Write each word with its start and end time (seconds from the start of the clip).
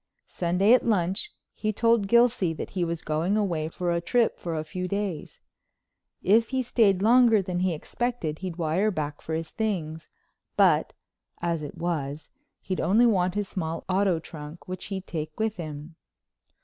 Sunday 0.33 0.73
at 0.73 0.83
lunch 0.83 1.31
he 1.53 1.71
told 1.71 2.07
Gilsey 2.07 2.53
that 2.53 2.71
he 2.71 2.83
was 2.83 3.03
going 3.03 3.37
away 3.37 3.69
for 3.69 3.91
a 3.91 4.01
trip 4.01 4.39
for 4.39 4.55
a 4.55 4.63
few 4.63 4.87
days. 4.87 5.39
If 6.23 6.49
he 6.49 6.63
stayed 6.63 7.03
longer 7.03 7.39
than 7.43 7.59
he 7.59 7.75
expected 7.75 8.39
he'd 8.39 8.55
wire 8.55 8.89
back 8.89 9.21
for 9.21 9.35
his 9.35 9.51
things, 9.51 10.09
but, 10.57 10.93
as 11.39 11.61
it 11.61 11.77
was, 11.77 12.29
he'd 12.61 12.81
only 12.81 13.05
want 13.05 13.35
his 13.35 13.47
small 13.47 13.83
auto 13.87 14.17
trunk, 14.17 14.67
which 14.67 14.85
he'd 14.85 15.05
take 15.05 15.39
with 15.39 15.57
him. 15.57 15.95